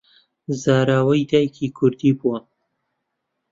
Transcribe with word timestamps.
زاراوەی 0.61 1.27
دایکی 1.31 1.73
کوردی 1.77 2.11
بووە 2.19 2.39